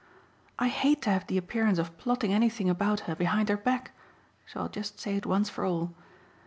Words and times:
I 0.57 0.67
hate 0.69 1.03
to 1.03 1.11
have 1.11 1.27
the 1.27 1.37
appearance 1.37 1.77
of 1.77 1.95
plotting 1.99 2.33
anything 2.33 2.71
about 2.71 3.01
her 3.01 3.15
behind 3.15 3.49
her 3.49 3.57
back; 3.57 3.91
so 4.47 4.61
I'll 4.61 4.67
just 4.67 4.99
say 4.99 5.15
it 5.15 5.27
once 5.27 5.47
for 5.47 5.63
all. 5.63 5.93